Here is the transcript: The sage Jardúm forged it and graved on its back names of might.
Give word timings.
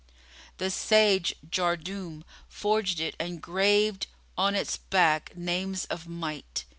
The 0.57 0.71
sage 0.71 1.35
Jardúm 1.47 2.23
forged 2.47 2.99
it 2.99 3.15
and 3.19 3.39
graved 3.39 4.07
on 4.35 4.55
its 4.55 4.75
back 4.77 5.37
names 5.37 5.85
of 5.85 6.07
might. 6.07 6.65